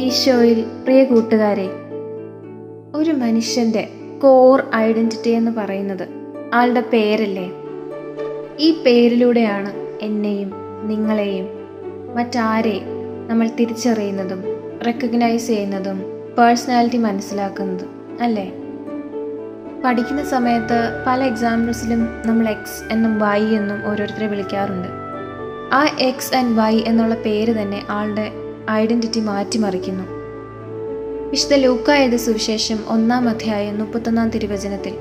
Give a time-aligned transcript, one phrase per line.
[0.00, 1.66] ഈശോയിൽ പ്രിയ കൂട്ടുകാരെ
[2.94, 6.04] ഒരു മനുഷ്യന്റെ കോർ ഐഡന്റിറ്റി എന്ന് പറയുന്നത്
[6.54, 7.46] ആളുടെ പേരല്ലേ?
[8.58, 9.70] ഈ പേരിലൂടെയാണ്
[10.02, 10.50] എന്നെയും
[10.88, 11.46] നിങ്ങളെയും
[12.16, 12.80] മറ്റാരെ
[13.28, 14.40] നമ്മൾ തിരിച്ചറിയുന്നതും
[14.86, 15.98] റെക്കഗ്നൈസ് ചെയ്യുന്നതും
[16.38, 18.46] പേഴ്സണാലിറ്റി മനസ്സിലാക്കുന്നതും അല്ലേ?
[19.84, 24.88] പഠിക്കുന്ന സമയത്ത് പല എക്സാമ്പിൾസിലും നമ്മൾ എക്സ് എന്നും വൈ എന്നും ഓരോരുത്തരെ വിളിക്കാറുണ്ട്.
[25.72, 28.26] ആ എക്സ് ആൻഡ് വൈ എന്നുള്ള പേര് തന്നെ ആളുടെ
[28.70, 30.04] ഐഡന്റിറ്റി മാറ്റിമറിക്കുന്നു.
[31.30, 34.94] വിശുദ്ധ ലൂക്ക എഴുതിയ സുവിശേഷം ഒന്നാം അധ്യായം മുപ്പത്തൊന്നാം തിരുവചനത്തിൽ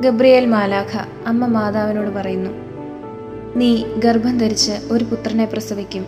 [0.00, 2.50] ഗബ്രിയേൽ മാലാഖ അമ്മ മാതാവിനോട് പറയുന്നു
[3.56, 6.06] നീ ഗർഭം ധരിച്ച് ഒരു പുത്രനെ പ്രസവിക്കും.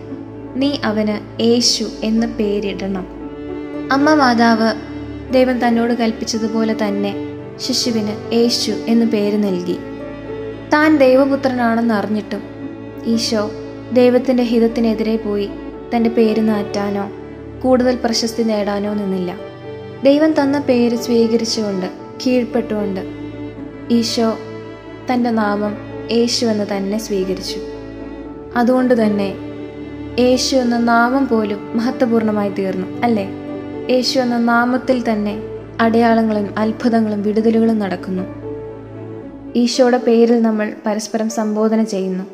[0.57, 3.07] നീ അവന് യേശു എന്ന് പേരിടണം.
[3.93, 4.75] അമ്മ മാതാവ്
[5.33, 7.15] ദൈവം തന്നോട് കൽപ്പിച്ചതുപോലെ തന്നെ
[7.57, 9.77] ശിശുവിന് യേശു എന്ന് പേര് നൽകി.
[10.73, 12.43] താൻ ദൈവപുത്രനാണെന്ന് അറിഞ്ഞിട്ടും
[13.07, 13.51] ഈശോ
[13.93, 15.49] ദൈവത്തിന്റെ ഹിതത്തിനെതിരെ പോയി
[15.95, 17.11] തന്റെ പേര് നാറ്റാനോ
[17.61, 19.37] കൂടുതൽ പ്രശസ്തി നേടാനോ നിന്നില്ല.
[20.05, 21.87] ദൈവം തന്ന പേര് സ്വീകരിച്ചുകൊണ്ട്
[22.27, 23.01] കീഴ്പ്പെട്ടുകൊണ്ട്
[23.91, 24.39] ഈശോ
[25.13, 25.77] തന്റെ നാമം
[26.13, 27.61] യേശു എന്ന് തന്നെ സ്വീകരിച്ചു.
[28.57, 29.35] അതുകൊണ്ട് തന്നെ
[30.19, 33.29] യേശു എന്ന നാമം പോലും മഹത്വപൂർണമായി തീർന്നു അല്ലേ?
[33.91, 35.43] യേശു എന്ന നാമത്തിൽ തന്നെ
[35.81, 38.23] അടയാളങ്ങളും അത്ഭുതങ്ങളും വിടുതലുകളും നടക്കുന്നു.
[39.57, 42.25] ഈശോയുടെ പേരിൽ നമ്മൾ പരസ്പരം സംബോധന ചെയ്യുന്നു.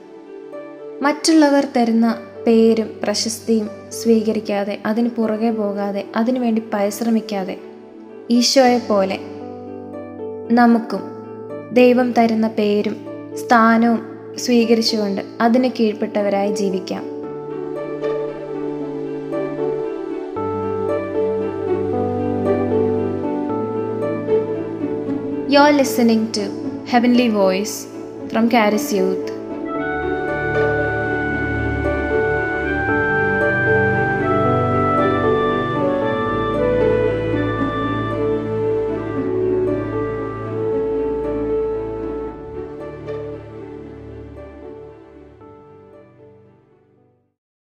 [1.03, 7.57] മറ്റുള്ളവർ തരുന്ന പേരും പ്രശസ്തിയും സ്വീകരിക്കാതെ അതിന് പുറകെ പോകാതെ അതിനുവേണ്ടി പരിശ്രമിക്കാതെ
[8.31, 9.19] ഈശോയെ പോലെ
[10.51, 11.03] നമുക്കും
[11.73, 12.97] ദൈവം തരുന്ന പേരും
[13.37, 14.01] സ്ഥാനവും
[14.39, 17.05] സ്വീകരിച്ചുകൊണ്ട് അതിന് കീഴ്പ്പെട്ടവരായി ജീവിക്കാം
[25.53, 26.47] you are listening to
[26.91, 27.79] heavenly voice
[28.29, 29.32] from Charis Youth.